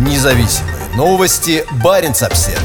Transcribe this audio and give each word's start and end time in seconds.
Независимые 0.00 0.88
новости. 0.96 1.62
Барин 1.84 2.12
обсерва 2.12 2.62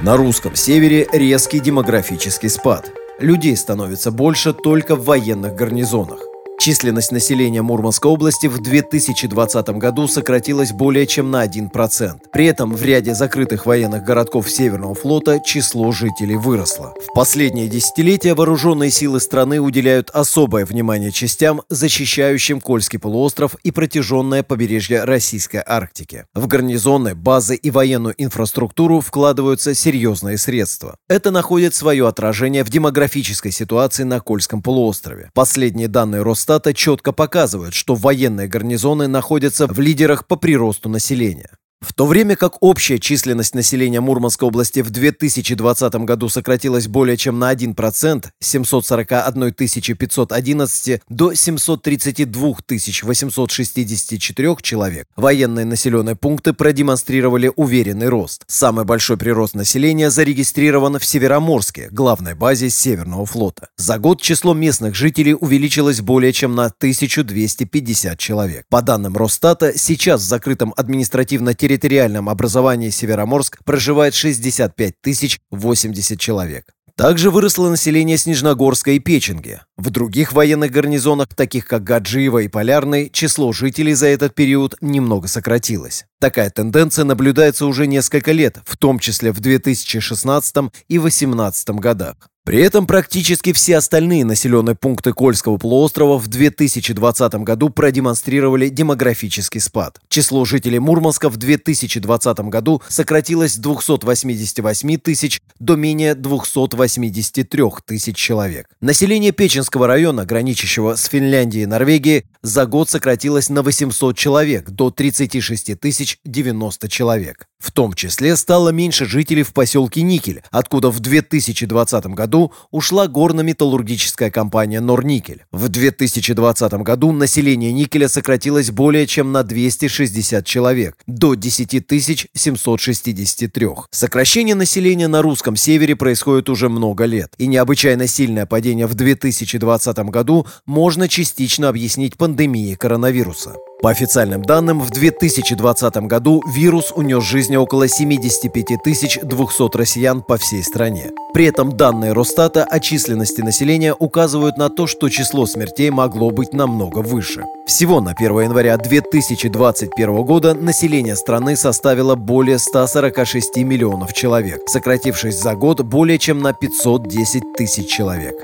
На 0.00 0.16
русском 0.16 0.56
севере 0.56 1.06
резкий 1.12 1.60
демографический 1.60 2.48
спад. 2.48 2.90
Людей 3.18 3.58
становится 3.58 4.10
больше 4.10 4.54
только 4.54 4.96
в 4.96 5.04
военных 5.04 5.54
гарнизонах. 5.54 6.27
Численность 6.60 7.12
населения 7.12 7.62
Мурманской 7.62 8.10
области 8.10 8.48
в 8.48 8.60
2020 8.60 9.68
году 9.78 10.08
сократилась 10.08 10.72
более 10.72 11.06
чем 11.06 11.30
на 11.30 11.46
1%. 11.46 12.18
При 12.32 12.46
этом 12.46 12.74
в 12.74 12.82
ряде 12.82 13.14
закрытых 13.14 13.64
военных 13.64 14.02
городков 14.02 14.50
Северного 14.50 14.96
флота 14.96 15.38
число 15.38 15.92
жителей 15.92 16.34
выросло. 16.34 16.94
В 17.00 17.14
последние 17.14 17.68
десятилетия 17.68 18.34
вооруженные 18.34 18.90
силы 18.90 19.20
страны 19.20 19.60
уделяют 19.60 20.10
особое 20.10 20.66
внимание 20.66 21.12
частям, 21.12 21.62
защищающим 21.70 22.60
Кольский 22.60 22.98
полуостров 22.98 23.54
и 23.62 23.70
протяженное 23.70 24.42
побережье 24.42 25.04
Российской 25.04 25.62
Арктики. 25.64 26.26
В 26.34 26.48
гарнизоны, 26.48 27.14
базы 27.14 27.54
и 27.54 27.70
военную 27.70 28.16
инфраструктуру 28.18 29.00
вкладываются 29.00 29.74
серьезные 29.74 30.38
средства. 30.38 30.96
Это 31.08 31.30
находит 31.30 31.76
свое 31.76 32.08
отражение 32.08 32.64
в 32.64 32.68
демографической 32.68 33.52
ситуации 33.52 34.02
на 34.02 34.18
Кольском 34.18 34.60
полуострове. 34.60 35.30
Последние 35.34 35.86
данные 35.86 36.22
Росстата 36.22 36.47
Росстата 36.48 36.72
четко 36.72 37.12
показывают, 37.12 37.74
что 37.74 37.94
военные 37.94 38.48
гарнизоны 38.48 39.06
находятся 39.06 39.66
в 39.66 39.78
лидерах 39.80 40.26
по 40.26 40.36
приросту 40.36 40.88
населения. 40.88 41.50
В 41.80 41.92
то 41.94 42.06
время 42.06 42.34
как 42.34 42.60
общая 42.60 42.98
численность 42.98 43.54
населения 43.54 44.00
Мурманской 44.00 44.48
области 44.48 44.80
в 44.80 44.90
2020 44.90 45.94
году 45.94 46.28
сократилась 46.28 46.88
более 46.88 47.16
чем 47.16 47.38
на 47.38 47.52
1% 47.54 48.26
с 48.40 48.46
741 48.46 49.52
511 49.52 51.02
до 51.08 51.34
732 51.34 52.56
864 53.02 54.56
человек, 54.60 55.06
военные 55.14 55.64
населенные 55.64 56.16
пункты 56.16 56.52
продемонстрировали 56.52 57.52
уверенный 57.54 58.08
рост. 58.08 58.42
Самый 58.48 58.84
большой 58.84 59.16
прирост 59.16 59.54
населения 59.54 60.10
зарегистрирован 60.10 60.98
в 60.98 61.04
Североморске, 61.04 61.90
главной 61.92 62.34
базе 62.34 62.70
Северного 62.70 63.24
флота. 63.24 63.68
За 63.76 63.98
год 63.98 64.20
число 64.20 64.52
местных 64.52 64.96
жителей 64.96 65.34
увеличилось 65.34 66.00
более 66.00 66.32
чем 66.32 66.56
на 66.56 66.66
1250 66.66 68.18
человек. 68.18 68.66
По 68.68 68.82
данным 68.82 69.16
Росстата, 69.16 69.78
сейчас 69.78 70.22
в 70.22 70.24
закрытом 70.24 70.74
административно-территориальном 70.76 71.67
территориальном 71.68 72.30
образовании 72.30 72.88
Североморск 72.88 73.58
проживает 73.62 74.14
65 74.14 74.94
тысяч 75.02 75.38
80 75.50 76.18
человек. 76.18 76.64
Также 76.96 77.30
выросло 77.30 77.68
население 77.68 78.16
Снежногорска 78.16 78.90
и 78.92 78.98
Печенги. 78.98 79.60
В 79.76 79.90
других 79.90 80.32
военных 80.32 80.72
гарнизонах, 80.72 81.28
таких 81.36 81.66
как 81.66 81.84
Гаджиево 81.84 82.38
и 82.38 82.48
Полярный, 82.48 83.08
число 83.10 83.52
жителей 83.52 83.94
за 83.94 84.08
этот 84.08 84.34
период 84.34 84.74
немного 84.80 85.28
сократилось. 85.28 86.06
Такая 86.20 86.50
тенденция 86.50 87.04
наблюдается 87.04 87.66
уже 87.66 87.86
несколько 87.86 88.32
лет, 88.32 88.58
в 88.64 88.76
том 88.76 88.98
числе 88.98 89.30
в 89.30 89.38
2016 89.38 90.56
и 90.88 90.98
2018 90.98 91.68
годах. 91.68 92.16
При 92.48 92.62
этом 92.62 92.86
практически 92.86 93.52
все 93.52 93.76
остальные 93.76 94.24
населенные 94.24 94.74
пункты 94.74 95.12
Кольского 95.12 95.58
полуострова 95.58 96.16
в 96.16 96.28
2020 96.28 97.34
году 97.34 97.68
продемонстрировали 97.68 98.70
демографический 98.70 99.60
спад. 99.60 100.00
Число 100.08 100.46
жителей 100.46 100.78
Мурманска 100.78 101.28
в 101.28 101.36
2020 101.36 102.38
году 102.48 102.80
сократилось 102.88 103.52
с 103.52 103.56
288 103.58 104.96
тысяч 104.96 105.42
до 105.58 105.76
менее 105.76 106.14
283 106.14 107.62
тысяч 107.84 108.16
человек. 108.16 108.66
Население 108.80 109.32
Печенского 109.32 109.86
района, 109.86 110.24
граничащего 110.24 110.96
с 110.96 111.04
Финляндией 111.04 111.64
и 111.64 111.66
Норвегией, 111.66 112.24
за 112.40 112.64
год 112.64 112.88
сократилось 112.88 113.50
на 113.50 113.62
800 113.62 114.16
человек 114.16 114.70
до 114.70 114.90
36 114.90 115.78
тысяч 115.78 116.16
90 116.24 116.88
человек. 116.88 117.46
В 117.58 117.72
том 117.72 117.92
числе 117.92 118.36
стало 118.36 118.68
меньше 118.68 119.04
жителей 119.04 119.42
в 119.42 119.52
поселке 119.52 120.02
Никель, 120.02 120.42
откуда 120.50 120.90
в 120.90 121.00
2020 121.00 122.06
году 122.06 122.52
ушла 122.70 123.08
горно-металлургическая 123.08 124.30
компания 124.30 124.80
Норникель. 124.80 125.44
В 125.50 125.68
2020 125.68 126.72
году 126.74 127.10
население 127.10 127.72
Никеля 127.72 128.08
сократилось 128.08 128.70
более 128.70 129.08
чем 129.08 129.32
на 129.32 129.42
260 129.42 130.46
человек, 130.46 130.96
до 131.06 131.34
10 131.34 132.28
763. 132.32 133.68
Сокращение 133.90 134.54
населения 134.54 135.08
на 135.08 135.20
русском 135.20 135.56
севере 135.56 135.96
происходит 135.96 136.48
уже 136.48 136.68
много 136.68 137.06
лет, 137.06 137.34
и 137.38 137.48
необычайно 137.48 138.06
сильное 138.06 138.46
падение 138.46 138.86
в 138.86 138.94
2020 138.94 139.98
году 140.10 140.46
можно 140.64 141.08
частично 141.08 141.68
объяснить 141.68 142.16
пандемией 142.16 142.76
коронавируса. 142.76 143.56
По 143.80 143.90
официальным 143.90 144.42
данным, 144.42 144.80
в 144.80 144.90
2020 144.90 145.96
году 146.08 146.42
вирус 146.52 146.92
унес 146.96 147.22
жизни 147.22 147.54
около 147.54 147.86
75 147.86 148.82
200 149.22 149.76
россиян 149.76 150.20
по 150.20 150.36
всей 150.36 150.64
стране. 150.64 151.12
При 151.32 151.44
этом 151.44 151.76
данные 151.76 152.12
Росстата 152.12 152.64
о 152.64 152.80
численности 152.80 153.40
населения 153.40 153.94
указывают 153.96 154.56
на 154.56 154.68
то, 154.68 154.88
что 154.88 155.08
число 155.08 155.46
смертей 155.46 155.90
могло 155.90 156.32
быть 156.32 156.52
намного 156.52 156.98
выше. 156.98 157.44
Всего 157.68 158.00
на 158.00 158.14
1 158.18 158.40
января 158.40 158.76
2021 158.78 160.22
года 160.24 160.54
население 160.54 161.14
страны 161.14 161.54
составило 161.54 162.16
более 162.16 162.58
146 162.58 163.58
миллионов 163.58 164.12
человек, 164.12 164.62
сократившись 164.66 165.38
за 165.40 165.54
год 165.54 165.82
более 165.82 166.18
чем 166.18 166.40
на 166.40 166.52
510 166.52 167.52
тысяч 167.56 167.88
человек. 167.88 168.34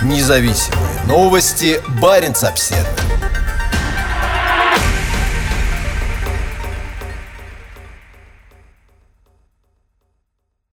Независимые 0.00 1.02
новости. 1.08 1.80
Барин 2.00 2.34
обседный. 2.40 3.13